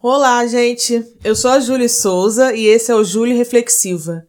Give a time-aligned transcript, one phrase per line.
[0.00, 1.04] Olá, gente.
[1.24, 4.24] Eu sou a Júlia Souza e esse é o Júlia Reflexiva.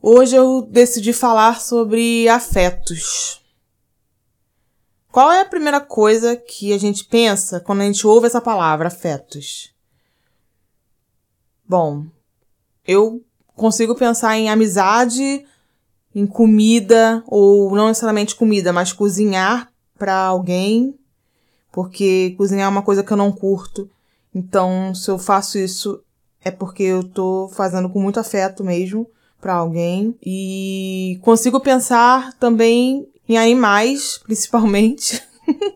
[0.00, 3.42] Hoje eu decidi falar sobre afetos.
[5.10, 8.86] Qual é a primeira coisa que a gente pensa quando a gente ouve essa palavra,
[8.86, 9.74] afetos?
[11.66, 12.06] Bom,
[12.86, 13.20] eu
[13.56, 15.44] consigo pensar em amizade,
[16.14, 20.96] em comida, ou não necessariamente comida, mas cozinhar para alguém,
[21.72, 23.90] porque cozinhar é uma coisa que eu não curto.
[24.34, 26.02] Então, se eu faço isso
[26.44, 29.06] é porque eu tô fazendo com muito afeto mesmo
[29.40, 35.22] para alguém e consigo pensar também em animais, principalmente.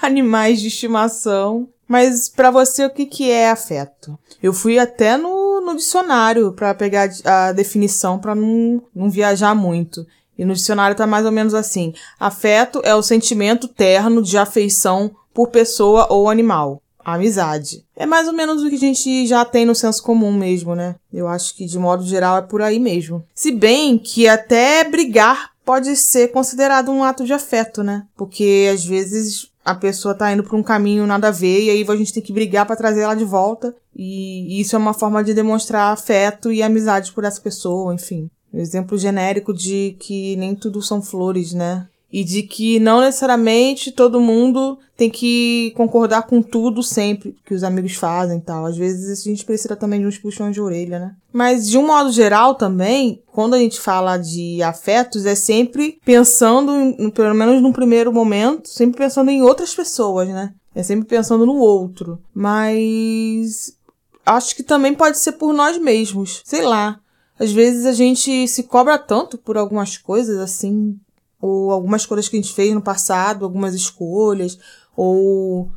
[0.00, 1.68] animais de estimação.
[1.86, 4.18] Mas para você o que que é afeto?
[4.42, 10.06] Eu fui até no, no dicionário para pegar a definição para não, não viajar muito.
[10.38, 15.10] E no dicionário tá mais ou menos assim: afeto é o sentimento terno de afeição
[15.34, 16.80] por pessoa ou animal.
[17.04, 17.84] Amizade.
[17.96, 20.96] É mais ou menos o que a gente já tem no senso comum mesmo, né?
[21.12, 23.24] Eu acho que de modo geral é por aí mesmo.
[23.34, 28.04] Se bem que até brigar pode ser considerado um ato de afeto, né?
[28.16, 31.86] Porque às vezes a pessoa tá indo por um caminho nada a ver e aí
[31.86, 33.74] a gente tem que brigar para trazer ela de volta.
[33.94, 38.30] E isso é uma forma de demonstrar afeto e amizade por essa pessoa, enfim.
[38.52, 41.86] Um exemplo genérico de que nem tudo são flores, né?
[42.12, 47.62] E de que não necessariamente todo mundo tem que concordar com tudo sempre que os
[47.62, 48.66] amigos fazem e tal.
[48.66, 51.14] Às vezes a gente precisa também de uns puxões de orelha, né?
[51.32, 56.72] Mas de um modo geral também, quando a gente fala de afetos, é sempre pensando,
[57.12, 60.52] pelo menos no primeiro momento, sempre pensando em outras pessoas, né?
[60.74, 62.20] É sempre pensando no outro.
[62.34, 63.72] Mas
[64.26, 66.42] acho que também pode ser por nós mesmos.
[66.44, 67.00] Sei lá.
[67.38, 70.98] Às vezes a gente se cobra tanto por algumas coisas, assim,
[71.40, 74.58] ou algumas coisas que a gente fez no passado, algumas escolhas,
[74.96, 75.70] ou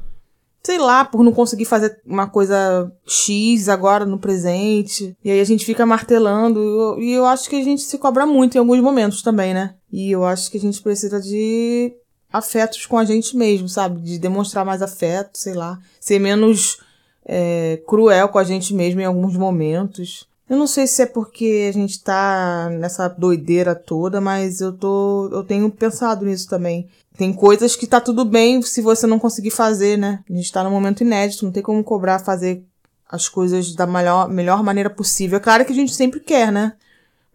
[0.63, 5.15] sei lá, por não conseguir fazer uma coisa X agora no presente.
[5.23, 6.97] E aí a gente fica martelando.
[6.99, 9.75] E eu, acho que a gente se cobra muito em alguns momentos também, né?
[9.91, 11.93] E eu acho que a gente precisa de
[12.31, 13.99] afetos com a gente mesmo, sabe?
[14.01, 15.79] De demonstrar mais afeto, sei lá.
[15.99, 16.77] Ser menos
[17.25, 20.27] é, cruel com a gente mesmo em alguns momentos.
[20.49, 25.29] Eu não sei se é porque a gente tá nessa doideira toda, mas eu tô.
[25.31, 26.87] Eu tenho pensado nisso também.
[27.17, 30.23] Tem coisas que tá tudo bem se você não conseguir fazer, né?
[30.29, 32.63] A gente tá num momento inédito, não tem como cobrar fazer
[33.07, 35.37] as coisas da melhor, melhor maneira possível.
[35.37, 36.73] É claro que a gente sempre quer, né?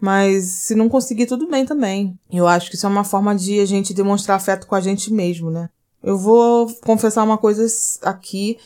[0.00, 2.18] Mas se não conseguir, tudo bem também.
[2.30, 5.12] Eu acho que isso é uma forma de a gente demonstrar afeto com a gente
[5.12, 5.68] mesmo, né?
[6.02, 7.66] Eu vou confessar uma coisa
[8.02, 8.58] aqui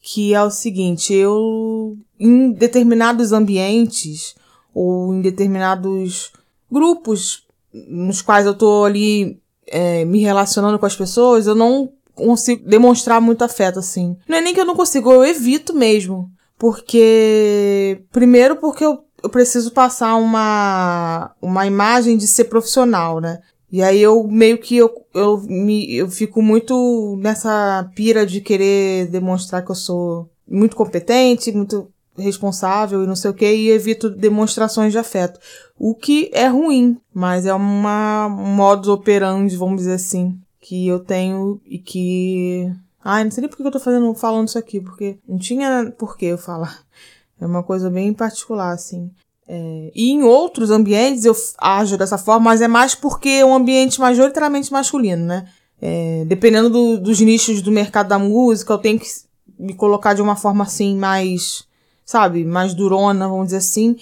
[0.00, 4.34] que é o seguinte, eu em determinados ambientes
[4.74, 6.32] ou em determinados
[6.70, 12.68] grupos nos quais eu tô ali é, me relacionando com as pessoas, eu não consigo
[12.68, 14.16] demonstrar muito afeto assim.
[14.28, 16.30] Não é nem que eu não consigo, eu evito mesmo.
[16.58, 23.40] Porque, primeiro porque eu, eu preciso passar uma, uma imagem de ser profissional, né?
[23.72, 29.06] E aí eu meio que eu, eu, me, eu fico muito nessa pira de querer
[29.08, 34.10] demonstrar que eu sou muito competente, muito responsável e não sei o que, e evito
[34.10, 35.38] demonstrações de afeto.
[35.78, 41.00] O que é ruim, mas é uma um modus operandi, vamos dizer assim, que eu
[41.00, 42.70] tenho e que.
[43.02, 45.92] Ai, não sei nem por que eu tô fazendo, falando isso aqui, porque não tinha
[45.96, 46.84] por que eu falar.
[47.40, 49.10] É uma coisa bem particular, assim.
[49.52, 53.52] É, e em outros ambientes eu ajo dessa forma, mas é mais porque é um
[53.52, 55.44] ambiente majoritariamente masculino, né?
[55.82, 59.08] É, dependendo do, dos nichos do mercado da música, eu tenho que
[59.58, 61.64] me colocar de uma forma assim mais,
[62.04, 63.96] sabe, mais durona, vamos dizer assim,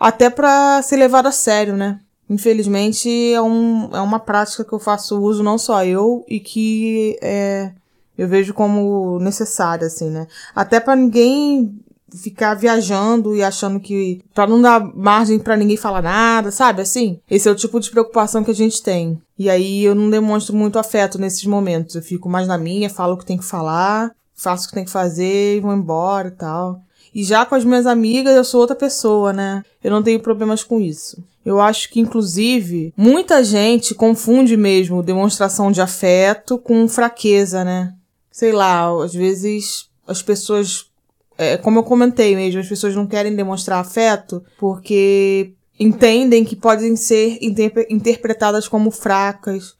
[0.00, 2.00] até para ser levado a sério, né?
[2.30, 7.18] Infelizmente é, um, é uma prática que eu faço uso não só eu e que
[7.20, 7.72] é,
[8.16, 10.26] eu vejo como necessária, assim, né?
[10.54, 11.78] Até para ninguém
[12.22, 16.82] ficar viajando e achando que para não dar margem para ninguém falar nada, sabe?
[16.82, 19.20] Assim, esse é o tipo de preocupação que a gente tem.
[19.38, 21.94] E aí eu não demonstro muito afeto nesses momentos.
[21.94, 24.84] Eu fico mais na minha, falo o que tem que falar, faço o que tem
[24.84, 26.80] que fazer e vou embora e tal.
[27.14, 29.64] E já com as minhas amigas eu sou outra pessoa, né?
[29.82, 31.22] Eu não tenho problemas com isso.
[31.44, 37.92] Eu acho que, inclusive, muita gente confunde mesmo demonstração de afeto com fraqueza, né?
[38.32, 40.86] Sei lá, às vezes as pessoas
[41.36, 46.94] é, como eu comentei mesmo, as pessoas não querem demonstrar afeto porque entendem que podem
[46.96, 49.76] ser interpre interpretadas como fracas,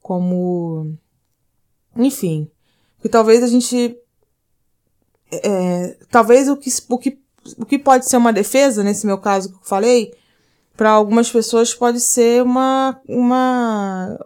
[0.00, 0.94] como.
[1.96, 2.50] Enfim.
[3.00, 3.96] Que talvez a gente.
[5.30, 7.18] É, talvez o que, o, que,
[7.56, 10.14] o que pode ser uma defesa, nesse meu caso que eu falei,
[10.76, 14.18] para algumas pessoas pode ser uma, uma,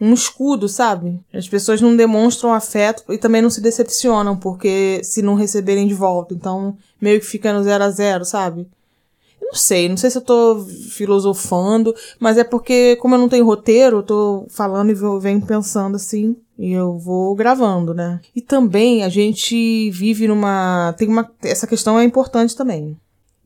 [0.00, 1.20] um escudo, sabe?
[1.32, 5.94] As pessoas não demonstram afeto e também não se decepcionam, porque se não receberem de
[5.94, 6.34] volta.
[6.34, 8.68] Então, meio que fica no zero a zero, sabe?
[9.40, 13.28] Eu não sei, não sei se eu tô filosofando, mas é porque, como eu não
[13.28, 16.36] tenho roteiro, eu tô falando e venho pensando assim.
[16.58, 18.20] E eu vou gravando, né?
[18.34, 20.94] E também a gente vive numa.
[20.96, 21.30] Tem uma.
[21.42, 22.96] Essa questão é importante também.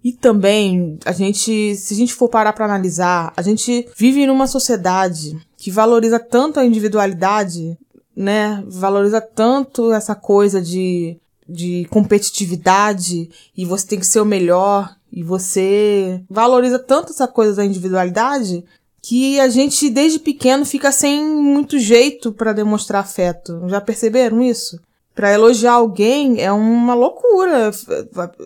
[0.04, 4.46] E também, a gente, se a gente for parar para analisar, a gente vive numa
[4.46, 7.76] sociedade que valoriza tanto a individualidade,
[8.16, 8.62] né?
[8.68, 15.22] Valoriza tanto essa coisa de, de competitividade e você tem que ser o melhor e
[15.22, 18.64] você valoriza tanto essa coisa da individualidade
[19.02, 23.60] que a gente desde pequeno fica sem muito jeito para demonstrar afeto.
[23.66, 24.78] Já perceberam isso?
[25.12, 27.72] Para elogiar alguém é uma loucura,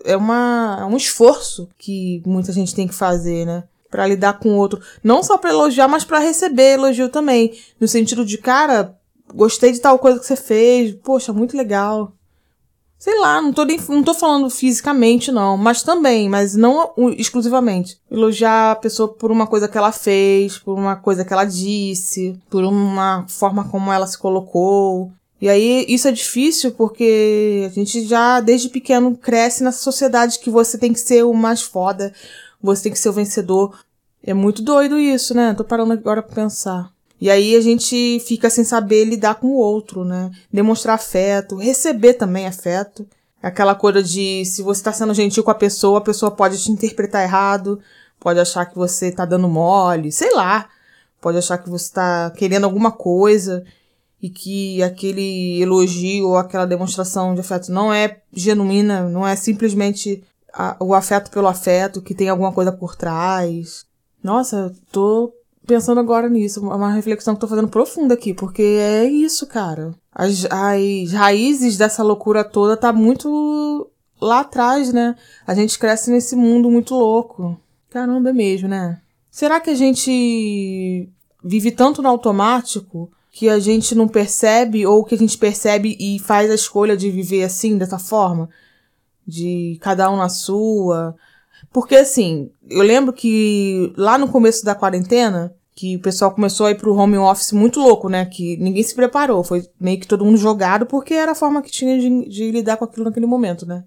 [0.05, 3.63] é, uma, é um esforço que muita gente tem que fazer, né?
[3.93, 4.81] Para lidar com o outro.
[5.03, 7.53] Não só para elogiar, mas para receber elogio também.
[7.79, 8.97] No sentido de, cara,
[9.31, 12.11] gostei de tal coisa que você fez, poxa, muito legal.
[12.97, 17.99] Sei lá, não tô, nem, não tô falando fisicamente, não, mas também, mas não exclusivamente.
[18.09, 22.35] Elogiar a pessoa por uma coisa que ela fez, por uma coisa que ela disse,
[22.49, 25.11] por uma forma como ela se colocou.
[25.39, 30.49] E aí isso é difícil porque a gente já desde pequeno cresce nessa sociedade que
[30.49, 32.11] você tem que ser o mais foda,
[32.63, 33.77] você tem que ser o vencedor.
[34.23, 35.53] É muito doido isso, né?
[35.53, 36.91] Tô parando agora pra pensar.
[37.19, 40.31] E aí a gente fica sem saber lidar com o outro, né?
[40.51, 43.05] Demonstrar afeto, receber também afeto.
[43.41, 46.71] Aquela coisa de se você tá sendo gentil com a pessoa, a pessoa pode te
[46.71, 47.79] interpretar errado,
[48.19, 50.69] pode achar que você tá dando mole, sei lá.
[51.19, 53.63] Pode achar que você tá querendo alguma coisa
[54.21, 60.23] e que aquele elogio ou aquela demonstração de afeto não é genuína, não é simplesmente
[60.53, 63.85] a, o afeto pelo afeto, que tem alguma coisa por trás.
[64.23, 65.33] Nossa, tô
[65.65, 69.93] pensando agora nisso, uma reflexão que tô fazendo profunda aqui, porque é isso, cara.
[70.13, 73.89] As, as raízes dessa loucura toda tá muito
[74.21, 75.15] lá atrás, né?
[75.47, 77.59] A gente cresce nesse mundo muito louco.
[77.89, 78.99] Caramba, é mesmo, né?
[79.31, 81.09] Será que a gente
[81.43, 86.19] vive tanto no automático que a gente não percebe ou que a gente percebe e
[86.19, 88.49] faz a escolha de viver assim, dessa forma?
[89.25, 91.15] De cada um na sua.
[91.71, 96.71] Porque assim, eu lembro que lá no começo da quarentena, que o pessoal começou a
[96.71, 98.25] ir pro home office muito louco, né?
[98.25, 99.43] Que ninguém se preparou.
[99.43, 102.77] Foi meio que todo mundo jogado porque era a forma que tinha de, de lidar
[102.77, 103.83] com aquilo naquele momento, né?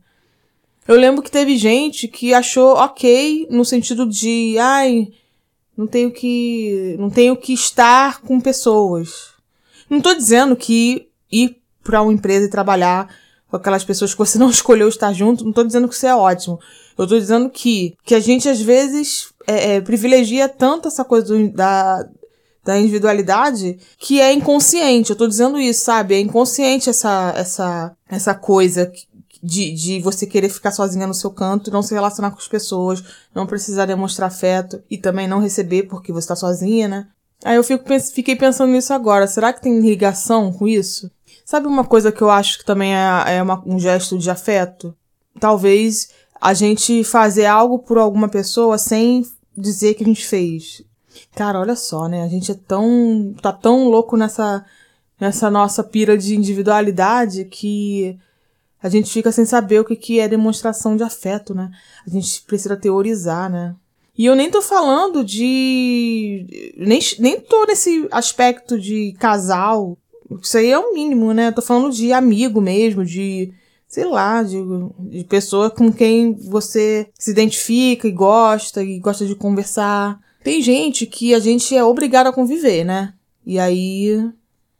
[0.86, 5.08] Eu lembro que teve gente que achou ok no sentido de, ai,
[5.76, 9.34] não tenho que, não tenho que estar com pessoas.
[9.90, 13.08] Não tô dizendo que ir para uma empresa e trabalhar
[13.56, 16.14] com aquelas pessoas que você não escolheu estar junto, não tô dizendo que isso é
[16.14, 16.58] ótimo.
[16.99, 21.26] Eu tô dizendo que, que a gente às vezes é, é, privilegia tanto essa coisa
[21.26, 22.06] do, da,
[22.64, 25.11] da individualidade que é inconsciente.
[25.11, 26.14] Eu tô dizendo isso, sabe?
[26.14, 28.91] É inconsciente essa, essa, essa coisa
[29.43, 33.05] de, de você querer ficar sozinha no seu canto, não se relacionar com as pessoas,
[33.35, 37.06] não precisar demonstrar afeto e também não receber porque você tá sozinha, né?
[37.44, 39.26] Aí eu fico, fiquei pensando nisso agora.
[39.26, 41.11] Será que tem ligação com isso?
[41.46, 44.93] Sabe uma coisa que eu acho que também é, é uma, um gesto de afeto?
[45.38, 46.10] Talvez
[46.40, 49.25] a gente fazer algo por alguma pessoa sem
[49.56, 50.82] dizer que a gente fez.
[51.37, 52.25] Cara, olha só, né?
[52.25, 53.32] A gente é tão.
[53.40, 54.66] tá tão louco nessa,
[55.20, 58.19] nessa nossa pira de individualidade que
[58.82, 61.70] a gente fica sem saber o que, que é demonstração de afeto, né?
[62.05, 63.76] A gente precisa teorizar, né?
[64.19, 66.74] E eu nem tô falando de.
[66.76, 69.96] Nem, nem tô nesse aspecto de casal.
[70.42, 71.48] Isso aí é o mínimo, né?
[71.48, 73.52] Eu tô falando de amigo mesmo, de.
[73.88, 74.56] Sei lá, de,
[74.98, 80.18] de pessoa com quem você se identifica e gosta, e gosta de conversar.
[80.42, 83.14] Tem gente que a gente é obrigado a conviver, né?
[83.44, 84.28] E aí,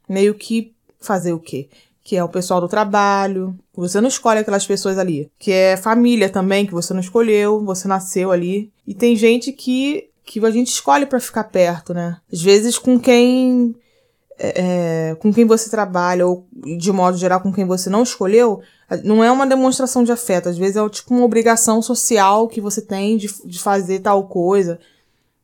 [0.09, 1.69] meio que fazer o quê?
[2.07, 3.53] que é o pessoal do trabalho.
[3.75, 5.29] Você não escolhe aquelas pessoas ali.
[5.37, 8.71] Que é família também, que você não escolheu, você nasceu ali.
[8.87, 12.15] E tem gente que, que a gente escolhe para ficar perto, né?
[12.31, 13.75] Às vezes com quem.
[14.39, 16.45] É, é, com quem você trabalha, ou
[16.77, 18.61] de modo geral com quem você não escolheu,
[19.03, 20.49] não é uma demonstração de afeto.
[20.49, 24.79] Às vezes é tipo uma obrigação social que você tem de, de fazer tal coisa.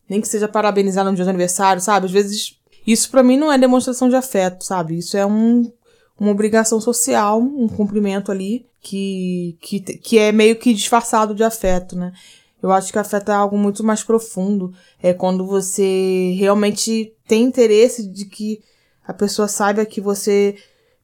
[0.08, 2.06] Nem que seja parabenizar no dia do aniversário, sabe?
[2.06, 4.98] Às vezes isso para mim não é demonstração de afeto, sabe?
[4.98, 5.72] Isso é um
[6.20, 11.96] uma obrigação social, um cumprimento ali, que, que, que é meio que disfarçado de afeto,
[11.96, 12.14] né?
[12.62, 14.74] Eu acho que afeto é algo muito mais profundo.
[15.02, 18.62] É quando você realmente tem interesse de que
[19.06, 20.56] a pessoa saiba que você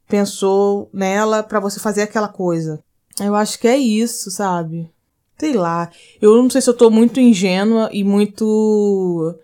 [0.08, 2.84] pensou nela para você fazer aquela coisa.
[3.20, 4.90] Eu acho que é isso, sabe?
[5.38, 5.90] Sei lá.
[6.22, 9.36] Eu não sei se eu tô muito ingênua e muito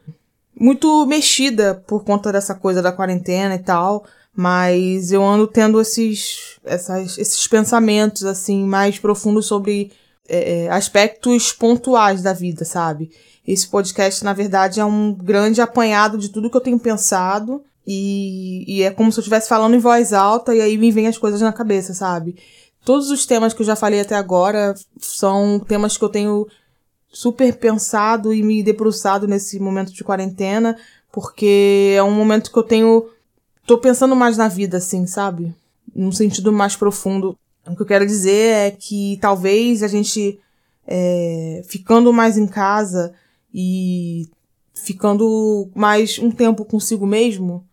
[0.58, 6.58] muito mexida por conta dessa coisa da quarentena e tal, mas eu ando tendo esses,
[6.64, 9.92] essas, esses pensamentos, assim, mais profundos sobre
[10.28, 13.12] é, é, aspectos pontuais da vida, sabe?
[13.46, 18.64] Esse podcast, na verdade, é um grande apanhado de tudo que eu tenho pensado e,
[18.68, 21.18] e é como se eu estivesse falando em voz alta e aí me vem as
[21.18, 22.36] coisas na cabeça, sabe?
[22.84, 26.48] Todos os temas que eu já falei até agora são temas que eu tenho
[27.12, 30.78] super pensado e me debruçado nesse momento de quarentena,
[31.12, 33.08] porque é um momento que eu tenho.
[33.66, 35.56] tô pensando mais na vida, assim, sabe?
[35.96, 37.38] Num sentido mais profundo.
[37.66, 40.40] O que eu quero dizer é que talvez a gente,
[40.86, 43.14] é, ficando mais em casa
[43.54, 44.28] e
[44.74, 47.66] ficando mais um tempo consigo mesmo,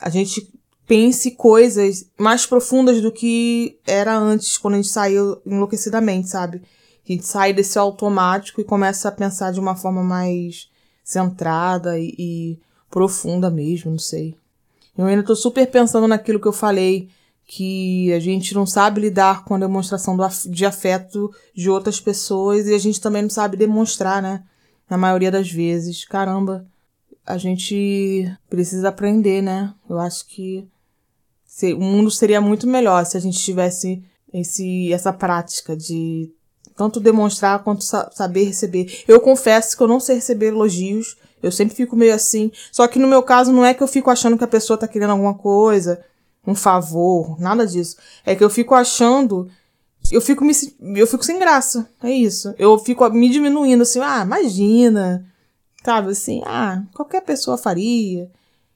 [0.00, 0.52] a gente
[0.86, 6.62] pense coisas mais profundas do que era antes, quando a gente saiu enlouquecidamente, sabe?
[7.06, 10.70] A gente sai desse automático e começa a pensar de uma forma mais
[11.04, 12.58] centrada e, e
[12.90, 14.34] profunda mesmo, não sei.
[14.96, 17.08] Eu ainda tô super pensando naquilo que eu falei
[17.46, 22.66] que a gente não sabe lidar com a demonstração do, de afeto de outras pessoas
[22.66, 24.42] e a gente também não sabe demonstrar, né?
[24.88, 26.04] Na maioria das vezes.
[26.04, 26.66] Caramba,
[27.28, 29.74] a gente precisa aprender, né?
[29.88, 30.66] Eu acho que
[31.44, 36.32] se, o mundo seria muito melhor se a gente tivesse esse, essa prática de
[36.74, 39.04] tanto demonstrar quanto sa saber receber.
[39.06, 41.18] Eu confesso que eu não sei receber elogios.
[41.42, 42.50] Eu sempre fico meio assim.
[42.72, 44.88] Só que no meu caso não é que eu fico achando que a pessoa tá
[44.88, 46.02] querendo alguma coisa
[46.46, 47.98] um favor, nada disso.
[48.24, 49.50] É que eu fico achando.
[50.10, 50.54] Eu fico me.
[50.96, 51.86] Eu fico sem graça.
[52.02, 52.54] É isso.
[52.58, 55.26] Eu fico me diminuindo assim, ah, imagina.
[55.84, 58.30] Sabe assim, ah, qualquer pessoa faria.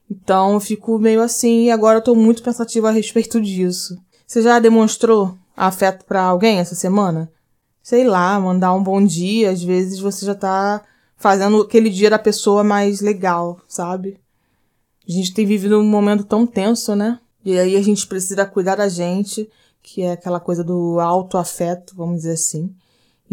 [0.09, 3.97] Então eu fico meio assim e agora eu tô muito pensativa a respeito disso.
[4.25, 7.31] Você já demonstrou afeto para alguém essa semana?
[7.81, 10.81] Sei lá, mandar um bom dia, às vezes você já tá
[11.17, 14.19] fazendo aquele dia da pessoa mais legal, sabe?
[15.07, 17.19] A gente tem vivido um momento tão tenso, né?
[17.43, 19.49] E aí a gente precisa cuidar da gente,
[19.81, 22.73] que é aquela coisa do autoafeto, vamos dizer assim.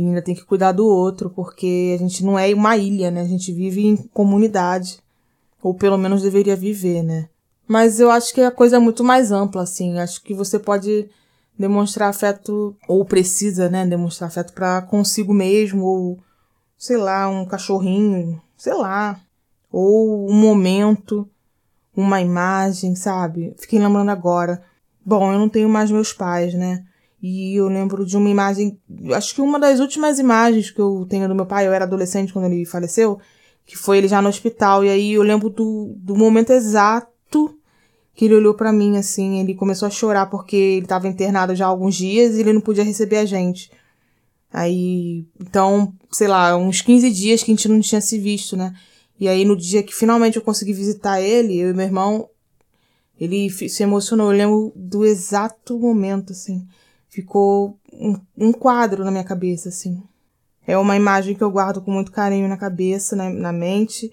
[0.00, 3.20] E ainda tem que cuidar do outro, porque a gente não é uma ilha, né?
[3.20, 4.98] A gente vive em comunidade.
[5.62, 7.28] Ou pelo menos deveria viver, né?
[7.68, 9.98] Mas eu acho que a coisa é muito mais ampla, assim.
[9.98, 11.06] Acho que você pode
[11.58, 13.86] demonstrar afeto, ou precisa, né?
[13.86, 16.18] Demonstrar afeto para consigo mesmo, ou
[16.78, 19.20] sei lá, um cachorrinho, sei lá.
[19.70, 21.28] Ou um momento
[21.94, 23.54] uma imagem, sabe?
[23.58, 24.62] Fiquei lembrando agora.
[25.04, 26.86] Bom, eu não tenho mais meus pais, né?
[27.22, 28.78] E eu lembro de uma imagem,
[29.14, 32.32] acho que uma das últimas imagens que eu tenho do meu pai, eu era adolescente
[32.32, 33.18] quando ele faleceu,
[33.66, 34.84] que foi ele já no hospital.
[34.84, 37.54] E aí eu lembro do, do momento exato
[38.14, 41.66] que ele olhou para mim, assim, ele começou a chorar porque ele estava internado já
[41.66, 43.70] há alguns dias e ele não podia receber a gente.
[44.52, 48.74] Aí, então, sei lá, uns 15 dias que a gente não tinha se visto, né?
[49.18, 52.28] E aí, no dia que finalmente eu consegui visitar ele, eu e meu irmão,
[53.18, 54.32] ele se emocionou.
[54.32, 56.66] Eu lembro do exato momento, assim.
[57.10, 60.02] Ficou um, um quadro na minha cabeça, assim.
[60.66, 64.12] É uma imagem que eu guardo com muito carinho na cabeça, na, na mente.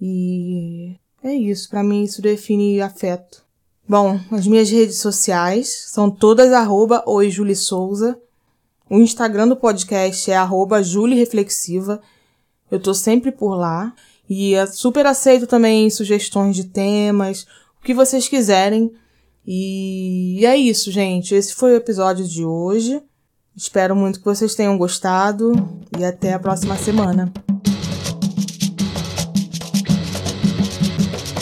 [0.00, 0.94] E
[1.24, 1.68] é isso.
[1.70, 3.42] para mim, isso define afeto.
[3.88, 7.02] Bom, as minhas redes sociais são todas arroba
[7.56, 8.20] Souza.
[8.90, 12.00] O Instagram do podcast é arroba Julie Reflexiva.
[12.70, 13.94] Eu tô sempre por lá.
[14.28, 17.46] E super aceito também sugestões de temas,
[17.80, 18.92] o que vocês quiserem.
[19.50, 21.34] E é isso, gente.
[21.34, 23.00] Esse foi o episódio de hoje.
[23.56, 25.52] Espero muito que vocês tenham gostado
[25.98, 27.32] e até a próxima semana.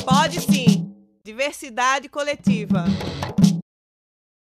[0.04, 0.88] Pode sim.
[1.24, 2.84] Diversidade coletiva.